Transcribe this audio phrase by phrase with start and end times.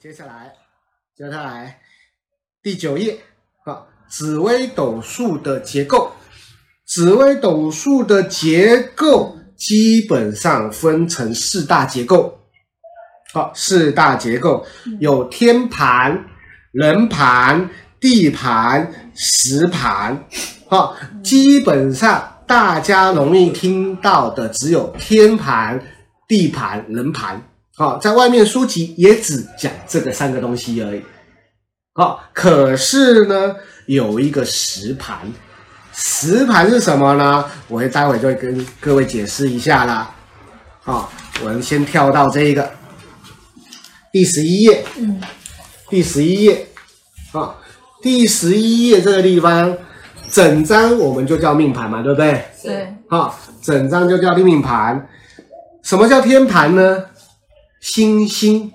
[0.00, 0.52] 接下来，
[1.16, 1.80] 接下来
[2.62, 3.18] 第九页
[3.64, 6.12] 啊，紫微斗数的结构。
[6.86, 12.38] 紫微斗数的结构基本上分成四大结构。
[13.32, 14.64] 好，四大结构
[15.00, 16.26] 有天盘、
[16.70, 17.68] 人盘、
[17.98, 20.28] 地盘、时盘。
[20.68, 25.84] 好，基本上大家容易听到的只有天盘、
[26.28, 27.47] 地盘、人盘。
[27.78, 31.02] 好，在外面书籍也只讲这个三个东西而已。
[31.94, 33.54] 好，可是呢，
[33.86, 35.18] 有一个实盘，
[35.92, 37.44] 实盘是什么呢？
[37.68, 40.12] 我会待会就会跟各位解释一下啦。
[40.82, 41.08] 好，
[41.40, 42.68] 我们先跳到这一个
[44.10, 44.84] 第十一页。
[44.96, 45.20] 嗯，
[45.88, 46.66] 第十一页。
[47.30, 47.54] 啊，
[48.02, 49.76] 第十一页这个地方，
[50.28, 52.44] 整张我们就叫命盘嘛，对不对？
[52.60, 52.92] 对。
[53.08, 55.08] 好，整张就叫命盘。
[55.84, 57.04] 什么叫天盘呢？
[57.80, 58.72] 星星，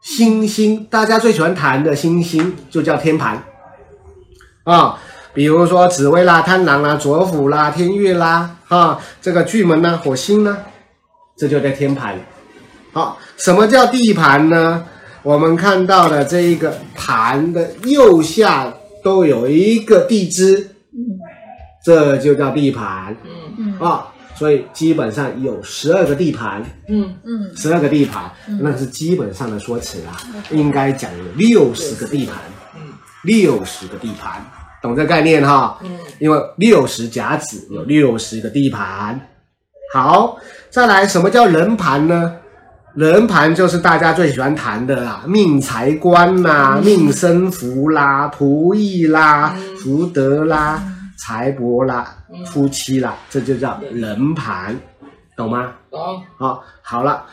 [0.00, 3.42] 星星，大家最喜欢谈的星星就叫天盘
[4.64, 4.98] 啊。
[5.32, 10.58] 比如说紫薇啦、贪狼啦、左辅啦、天月啦，啊，这个巨门呢、火星呢，
[11.36, 12.18] 这就叫天盘。
[12.92, 14.84] 好，什么叫地盘呢？
[15.22, 18.72] 我们看到的这一个盘的右下
[19.04, 20.74] 都有一个地支，
[21.84, 23.16] 这就叫地盘。
[23.24, 24.12] 嗯嗯啊。
[24.40, 28.24] 所以基本上有十二个地盘，嗯嗯，十二个地盘，
[28.58, 30.16] 那是基本上的说辞啦。
[30.50, 32.36] 应该讲有六十个地盘，
[32.74, 32.80] 嗯，
[33.22, 34.42] 六十个地盘，
[34.80, 35.78] 懂这概念哈？
[35.82, 39.20] 嗯，因为六十甲子有六十个地盘。
[39.92, 40.38] 好，
[40.70, 42.36] 再来，什么叫人盘呢？
[42.94, 50.82] 人盘就是大家最喜欢谈的啦，命财官啦，命生福啦，仆役啦，福德啦。
[51.20, 54.74] 财帛啦，夫妻啦，这就叫人盘，
[55.36, 55.74] 懂吗？
[55.90, 56.22] 懂。
[56.38, 57.26] 好，好了，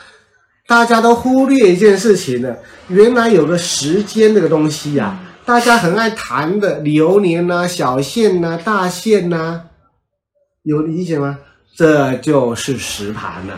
[0.68, 2.58] 大家都忽略一件事情了，
[2.90, 9.64] 原来有个时间这个东西呀、啊，大家很爱谈的流年呐、啊、小限呐、啊、大限呐、啊，
[10.64, 11.40] 有理解吗？
[11.74, 13.58] 这就是时盘了，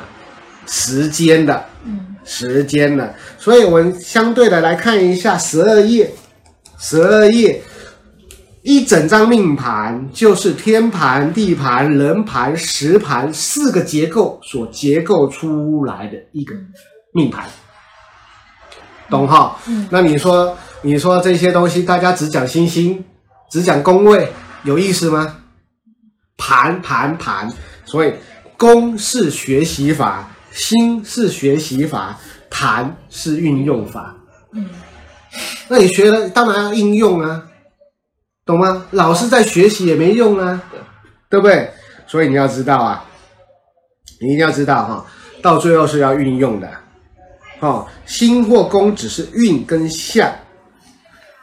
[0.68, 1.66] 时间的，
[2.23, 3.16] 时间的。
[3.39, 6.12] 所以我们相对的来看一下十二页，
[6.78, 7.63] 十二页。
[8.69, 16.53] 一整张命盘就是天盘、地盘、人盘、时盘四个结构所结构出来的一个
[17.12, 17.47] 命盘，
[19.09, 19.57] 懂哈？
[19.66, 19.88] 嗯。
[19.90, 23.03] 那你说，你说这些东西，大家只讲星星，
[23.50, 24.31] 只讲宫位，
[24.62, 25.38] 有意思吗？
[26.38, 27.51] 盘盘盘，
[27.86, 28.13] 所以
[28.56, 32.19] 宫是学习法，星是学习法，
[32.51, 34.16] 盘是运用法。
[34.53, 34.69] 嗯。
[35.68, 37.49] 那你学了，当然要应用啊。
[38.50, 38.88] 懂吗？
[38.90, 40.60] 老师在学习也没用啊，
[41.30, 41.70] 对不对？
[42.08, 43.06] 所以你要知道啊，
[44.20, 45.06] 你一定要知道哈，
[45.40, 46.68] 到最后是要运用的。
[47.60, 50.34] 哦，星或宫只是运跟相，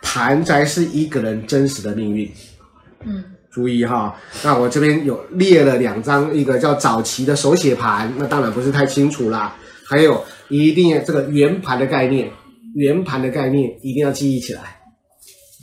[0.03, 2.29] 盘才是一个人真实的命运。
[3.05, 9.55] 嗯，注意哈，那我这边有列了两张，一个叫早期的手写盘，那当然不是太清楚啦。
[9.87, 12.29] 还有一定要这个圆盘的概念，
[12.75, 14.81] 圆盘的概念一定要记忆起来。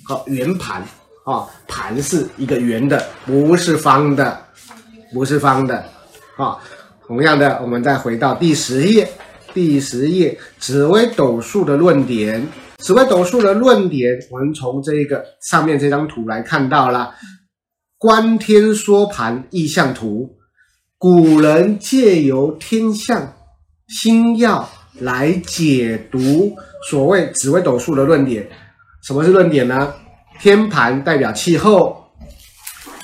[0.08, 0.82] 好，圆盘。
[1.24, 4.46] 啊，盘是一个圆的，不是方的，
[5.14, 5.84] 不是方的。
[6.36, 6.58] 啊，
[7.06, 9.10] 同样的，我们再回到第十页，
[9.54, 12.46] 第十页紫微斗数的论点，
[12.78, 17.14] 紫微斗数的论点，我们从这个上面这张图来看到了，
[17.98, 20.38] 观天说盘意象图，
[20.98, 23.34] 古人借由天象
[23.88, 24.68] 星曜
[25.00, 26.54] 来解读
[26.90, 28.50] 所谓紫微斗数的论点。
[29.04, 29.94] 什么是论点呢？
[30.44, 32.04] 天盘代表气候，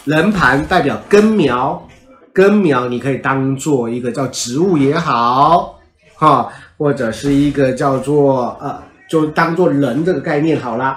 [0.03, 1.87] 人盘代表根苗，
[2.33, 5.79] 根苗你可以当做一个叫植物也好，
[6.15, 10.87] 哈，或者是一个叫做呃，就当做人这个概念好了，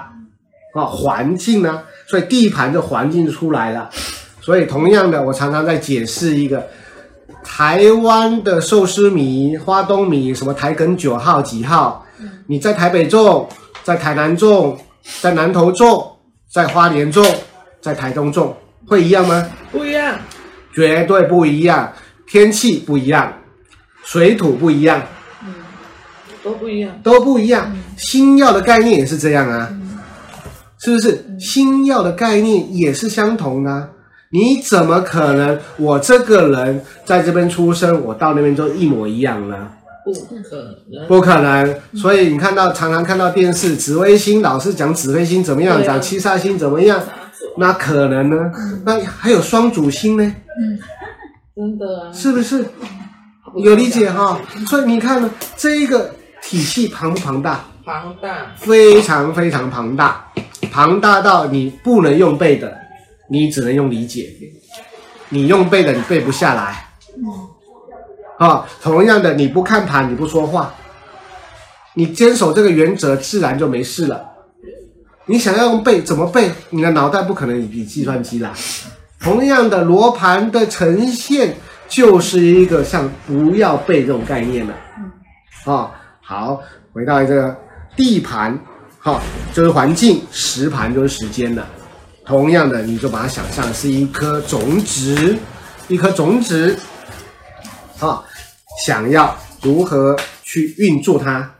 [0.73, 3.89] 啊，环境呢，所以地盘的环境出来了，
[4.41, 6.67] 所以同样的，我常常在解释一个
[7.41, 12.05] 台湾的寿司米、花东米，什么台梗九号几号，
[12.47, 13.47] 你在台北种，
[13.85, 14.77] 在台南种，
[15.21, 16.09] 在南投种。
[16.53, 17.25] 在花莲种，
[17.81, 18.55] 在台东种，
[18.85, 19.49] 会一样吗？
[19.71, 20.19] 不一样，
[20.75, 21.91] 绝对不一样。
[22.27, 23.33] 天气不一样，
[24.03, 25.01] 水土不一样，
[25.43, 25.53] 嗯，
[26.43, 27.75] 都不一样，都不一样。
[27.97, 29.99] 星曜的概念也是这样啊，嗯、
[30.79, 31.25] 是不是？
[31.39, 33.89] 星曜的概念也是相同的、啊。
[34.29, 35.59] 你怎么可能？
[35.77, 39.71] 我这个人在这边出生，我到那边就一模一样呢？
[40.05, 40.11] 不
[40.41, 40.55] 可
[40.91, 41.75] 能，不可能。
[41.95, 47.01] 所以你看到常常看到电视，紫微星老是讲紫微星怎么样，讲七煞星怎么样，
[47.57, 48.51] 那可能呢？
[48.85, 50.23] 那还有双主星呢？
[50.23, 50.79] 嗯，
[51.55, 52.65] 真的啊，是不是？
[53.55, 54.39] 有理解哈？
[54.67, 57.65] 所以你看呢，这一个体系庞不庞大？
[57.85, 60.25] 庞大，非常非常庞大，
[60.71, 62.75] 庞大到你不能用背的，
[63.29, 64.29] 你只能用理解。
[65.29, 66.92] 你用背的，你背不下来。
[68.43, 70.73] 啊、同样的，你不看盘，你不说话，
[71.93, 74.21] 你坚守这个原则，自然就没事了。
[75.27, 76.51] 你想要用背，怎么背？
[76.69, 78.51] 你的脑袋不可能比计算机啦。
[79.21, 81.55] 同样的，罗盘的呈现
[81.87, 84.73] 就是一个像不要背这种概念了。
[85.63, 85.89] 啊、
[86.21, 86.61] 好，
[86.91, 87.55] 回到这个
[87.95, 88.59] 地盘，
[88.99, 89.21] 好、
[89.53, 91.65] 就是环境；时盘就是时间了。
[92.25, 95.37] 同样的，你就把它想象是一颗种子，
[95.87, 96.77] 一颗种子。
[97.99, 98.21] 啊、
[98.85, 101.55] 想要如何去运作它，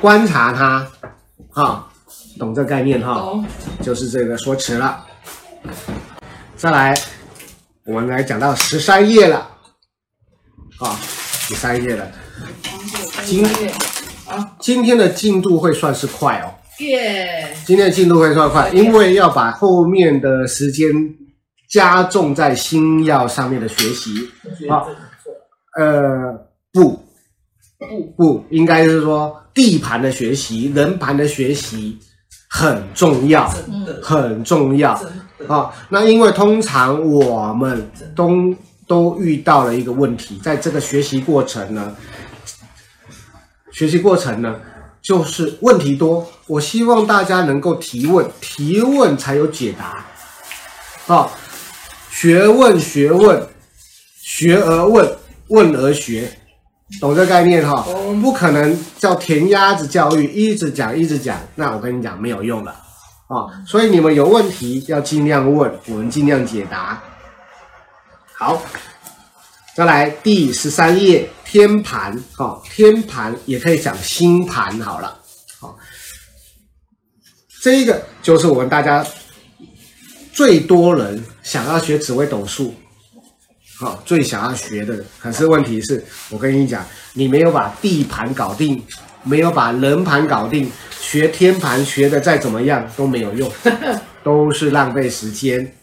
[0.00, 0.86] 观察它，
[1.50, 1.84] 哈、哦，
[2.38, 3.12] 懂这个概念哈？
[3.12, 3.44] 哦、
[3.80, 5.06] 就是这个说辞了。
[6.56, 6.94] 再来，
[7.84, 9.38] 我们来讲到十三页了，
[10.78, 12.10] 啊、哦，十三页了。
[13.24, 13.72] 今天
[14.28, 16.54] 啊，今天的进度会算是快哦。
[16.80, 17.54] 耶！
[17.66, 20.90] 今天的进度会算快，因为要把后面的时间
[21.68, 24.28] 加重在新药上面的学习。
[24.68, 24.88] 好。
[25.80, 26.38] 呃，
[26.74, 27.02] 不，
[27.78, 31.98] 不不，应该是说地盘的学习、人盘的学习
[32.50, 33.50] 很重要，
[34.02, 35.00] 很重要啊、
[35.48, 35.72] 哦。
[35.88, 38.54] 那因为通常我们都
[38.86, 41.96] 都遇到了一个问题，在这个学习过程呢，
[43.72, 44.60] 学习过程呢，
[45.00, 46.30] 就是问题多。
[46.46, 50.04] 我希望大家能够提问，提问才有解答。
[51.06, 51.30] 啊、哦，
[52.10, 53.48] 学问，学问，
[54.18, 55.16] 学而问。
[55.50, 56.30] 问而学，
[57.00, 57.82] 懂这个概念哈？
[58.22, 63.50] 不可能叫填鸭子教育，一直讲一直讲，那我跟你讲没有用的啊！
[63.66, 67.02] 所以你们有问题要尽量问，我们尽量解答。
[68.32, 68.62] 好，
[69.74, 75.18] 再来第十三页天盘，哈，天盘也可以讲星盘好了，
[75.58, 75.76] 好，
[77.60, 79.04] 这一个就是我们大家
[80.32, 82.72] 最多人想要学紫微斗数。
[83.80, 86.84] 好，最想要学的，可是问题是，我跟你讲，
[87.14, 88.84] 你没有把地盘搞定，
[89.22, 93.50] 没有把人盘搞定，学天盘学的再怎么样都没有用，
[94.22, 95.74] 都是浪费时间，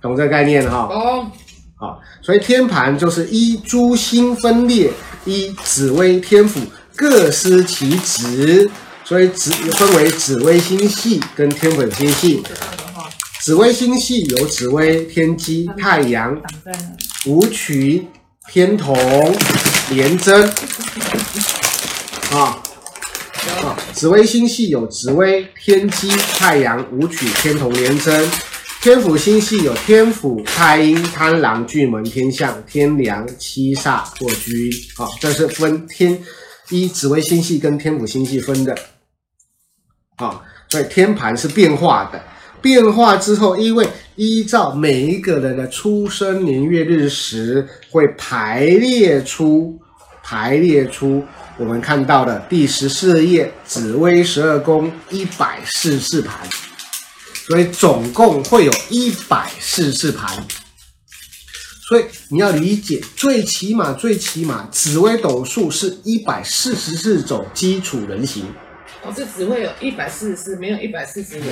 [0.00, 0.88] 懂这个概念哈？
[0.90, 1.30] 哦，
[1.76, 4.90] 好，所以天盘就是一诸星分裂，
[5.26, 6.58] 一紫微天府
[6.96, 8.70] 各司其职，
[9.04, 12.42] 所以紫分为紫微星系跟天府星系。
[13.44, 16.40] 紫微星系有紫微、天机、太阳、
[17.26, 18.06] 武曲、
[18.48, 18.96] 天同、
[19.90, 20.48] 廉贞
[22.30, 22.56] 啊
[23.62, 23.76] 啊！
[23.92, 28.30] 紫微星系有紫微、天机、太阳、武曲、天同、廉贞。
[28.80, 34.54] 天府星系有天府、太阴、贪狼、巨门、天相、天梁、七煞、破军。
[34.96, 36.18] 啊，这是分天
[36.70, 38.74] 一紫微星系跟天府星系分的
[40.16, 40.40] 啊，
[40.70, 42.24] 所以天盘是变化的。
[42.64, 49.78] 变化之后，因为依照每一个人的出生年月日时，会排列出
[50.22, 51.22] 排列出
[51.58, 56.38] 我们看到的第十四页紫微十二宫一百四十四盘，
[57.46, 60.42] 所以总共会有一百四十四盘。
[61.86, 68.46] 所以你要理解，最起码最起码紫微斗数是一百四十四种基础人形。
[69.06, 71.42] 我是只会有一百四十四，没有一百四十五，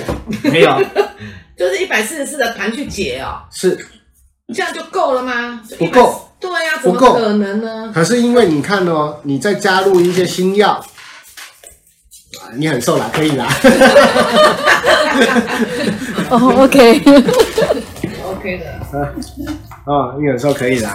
[0.49, 0.81] 没有，
[1.57, 3.43] 就是一百四十四的盘去解哦。
[3.51, 3.77] 是，
[4.53, 5.61] 这样就够了吗？
[5.77, 6.29] 不够。
[6.39, 7.91] 对呀、啊，怎么可能呢？
[7.93, 10.83] 可是因为你看哦，你再加入一些星曜，
[12.55, 13.47] 你很瘦啦，可以啦。
[16.29, 18.71] 哦、oh,，OK，OK 的。
[18.71, 18.81] 啊，
[19.85, 20.89] 哦，你很瘦可以啦。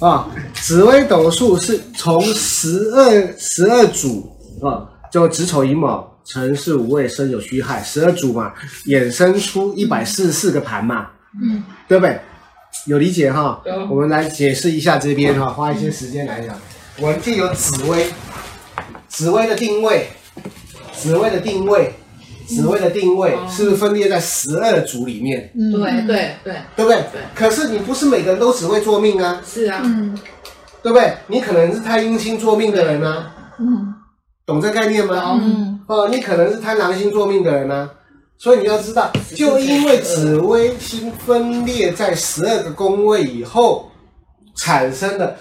[0.00, 4.66] 啊、哦，紫微斗数是从十二十二组啊。
[4.66, 8.52] 哦就子丑寅卯辰巳午未申酉戌亥十二组嘛，
[8.86, 11.06] 衍生出一百四十四个盘嘛，
[11.40, 12.18] 嗯，对不对？
[12.86, 13.62] 有理解哈？
[13.64, 16.58] 嗯、我们来解释一下这边哈，花一些时间来讲。
[16.98, 18.08] 我们既有紫薇，
[19.06, 20.08] 紫薇的定位，
[20.92, 21.94] 紫薇的定位，
[22.48, 25.48] 紫薇的定位，嗯、是不是分裂在十二组里面？
[25.56, 26.96] 嗯，对对对，对不对？
[27.12, 27.20] 对。
[27.36, 29.40] 可是你不是每个人都只会做命啊？
[29.46, 30.18] 是啊，嗯，
[30.82, 31.14] 对不对？
[31.28, 33.93] 你可能是太阴星做命的人啊，嗯。
[34.46, 35.38] 懂这概念吗？
[35.42, 37.90] 嗯，哦，你可能是贪狼星坐命的人呢、啊，
[38.36, 43.90] 所以你要知道，就因为紫微星分裂在十二个宫位以后，
[44.54, 45.36] 产生的，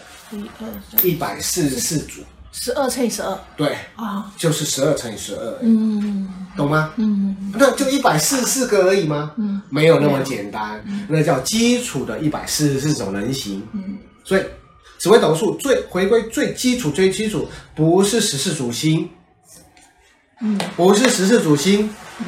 [1.04, 2.22] 一百四十四组，
[2.54, 6.94] 十二乘以十二，对，啊，就是十二乘以十二，嗯，懂吗？
[6.96, 9.34] 嗯，那就一百四十四个而已吗？
[9.36, 14.44] 嗯，没有那么简单，那叫基础的一百四十四种人形，嗯，所以。
[15.04, 17.46] 紫微斗数最回归最基础最基础，
[17.76, 19.10] 不是十四主星，
[20.40, 22.26] 嗯不是十四主星，嗯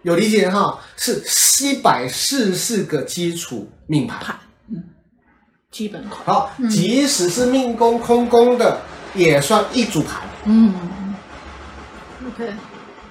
[0.00, 0.80] 有理解哈？
[0.96, 1.22] 是
[1.62, 4.34] 一百四十四个基础命盘。
[4.70, 4.82] 嗯，
[5.70, 8.80] 基本款，好，即使是命宫空宫的，
[9.14, 10.72] 也算一组盘，嗯
[12.26, 12.54] ，OK，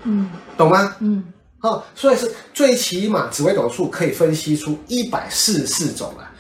[0.06, 0.28] 嗯。
[0.58, 0.96] 懂吗？
[1.02, 1.24] 嗯。
[1.60, 6.24] 好，所以是最起码紫微斗数可以分析出一百四十四种了。
[6.24, 6.32] 好，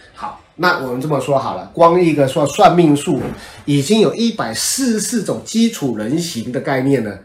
[0.55, 3.19] 那我们这么说好了，光一个说算命术，
[3.65, 7.17] 已经有一百四十四种基础人形的概念呢，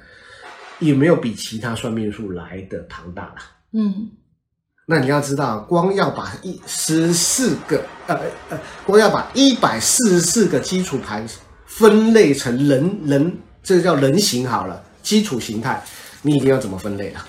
[0.79, 3.35] 有没有比其他算命术来的庞大了？
[3.73, 4.11] 嗯
[4.91, 8.19] 那你要知道，光要把一十四个呃
[8.49, 11.27] 呃，光要把一百四十四个基础盘
[11.67, 15.85] 分类成人人，这个叫人形好了，基础形态，
[16.23, 17.23] 你已经要怎么分类了？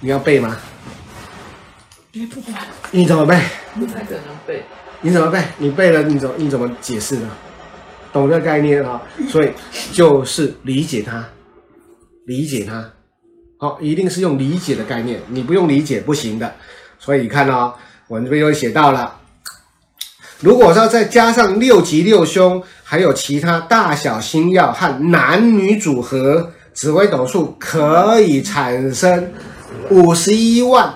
[0.00, 0.56] 你要背吗？
[2.10, 2.56] 别不管，
[2.90, 3.40] 你怎么背？
[3.78, 4.64] 不太可能背。
[5.00, 5.42] 你怎么背？
[5.58, 7.28] 你背了，你怎么你怎么解释呢？
[8.12, 9.50] 懂这个概念啊、所以
[9.92, 11.22] 就是理解它，
[12.26, 12.90] 理解它。
[13.58, 16.52] 好、一定是用理解的概念，你不用理解不行的。
[16.98, 17.74] 所以你看哦，
[18.08, 19.14] 我这边又写到了，
[20.40, 29.30] 如果说再加上六吉六凶，还有其他大小星曜和男女组合，紫微斗数可以产生
[29.90, 30.94] 五十一万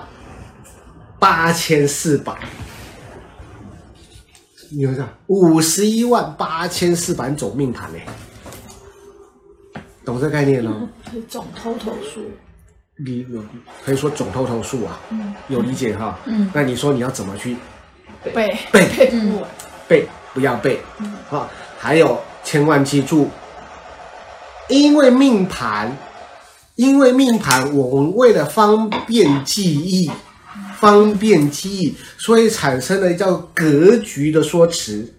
[1.19, 2.33] 八千四百。
[4.75, 5.09] 你有没有这样？
[5.27, 7.99] 五十一万八千四百种命盘呢？
[10.03, 10.89] 懂这个概念咯？
[11.11, 12.21] 是总 total 数，
[12.97, 13.43] 你有
[13.85, 16.19] 可以说总 total 数啊，嗯有理解哈？
[16.25, 17.55] 嗯那你说你要怎么去
[18.23, 19.49] 背背背不完，
[19.87, 20.07] 背？
[20.33, 20.81] 不要背
[21.29, 21.47] 啊！
[21.77, 23.29] 还有千万记住，
[24.67, 25.95] 因为命盘，
[26.75, 30.09] 因为命盘，我们为了方便记忆，
[30.83, 35.13] 方便记忆，所以产生了叫格局的说辞。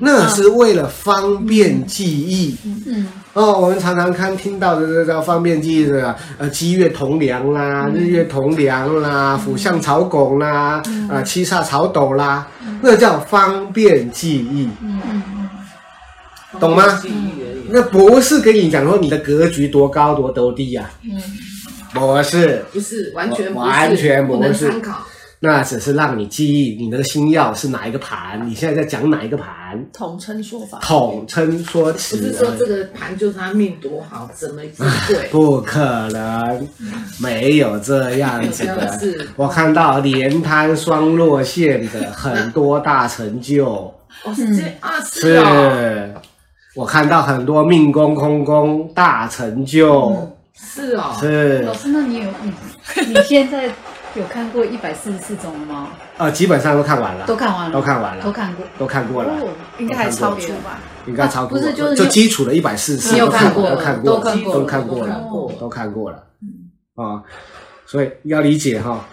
[0.00, 2.56] 那是为了方便记忆。
[2.64, 3.06] 嗯。
[3.34, 12.48] 哦，我们常常看听到的这叫方便记忆的，呃，鸡月同梁啦，日月同梁啦，辅相朝拱啦，啊，七煞朝斗啦，
[12.82, 15.02] 那叫方便记忆，嗯。
[16.58, 16.82] 懂吗。
[17.68, 21.12] 那不是跟你讲说你的格局多高多多低呀、嗯
[21.92, 24.70] 不是，不是完全不是，完全不是。
[24.70, 25.06] 参考。
[25.42, 32.66] 那只是让你记忆你那个星耀是哪一个盘，你现在在讲哪一个盘，统称说法，统称说不辞是说这。
[32.66, 35.28] 个盘就是他命多好，怎么这么对？
[35.28, 35.80] 不可
[36.10, 36.68] 能，
[37.18, 38.98] 没有这样子的。
[38.98, 39.28] 是。
[39.34, 43.64] 我看到连摊双落线的很多大成就，
[44.24, 45.36] 哦，是这啊，是是。
[45.38, 46.20] 哦，
[46.76, 51.62] 我看到很多命宫空宫大成就，是哦，是。
[51.62, 52.52] 老师，那你有你
[53.06, 53.66] 你现在
[54.14, 55.88] 有看过一百四十四种了吗？
[56.18, 58.24] 呃，基本上都看完了，都看完了，都看完了。
[58.24, 58.66] 都看过。
[58.78, 60.78] 都看过了，哦，应该还超出吧？
[61.06, 65.06] 应该超不是就是就基础的一百四十四都看过都看过，都看过都看过了。
[65.06, 66.22] 都看过，都看过了，
[66.96, 67.22] 啊，
[67.86, 69.04] 所以要理解哈，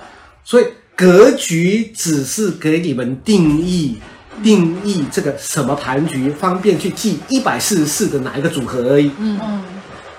[0.44, 0.65] 所以
[0.96, 4.00] 格局只是给你们定义
[4.44, 9.63] 定义这个什么盘局，方便去记一百四十四的哪一个组合而已，嗯嗯，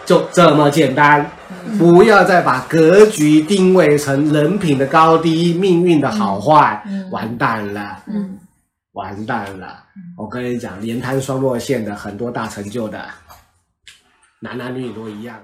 [0.08, 1.30] 就这么简单。
[1.78, 8.38] 不要再把格局定位成人品的高低、命运的好坏，完蛋了，嗯，
[8.92, 9.84] 完蛋了！
[10.16, 13.04] 我跟你讲，连摊双落线的很多大成就的，
[14.40, 15.36] 男男女女都一样。